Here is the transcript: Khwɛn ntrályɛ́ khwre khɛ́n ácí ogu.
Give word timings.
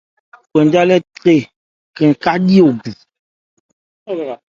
Khwɛn 0.49 0.65
ntrályɛ́ 0.69 0.99
khwre 1.17 1.35
khɛ́n 2.21 2.39
ácí 2.39 2.57
ogu. 2.67 2.91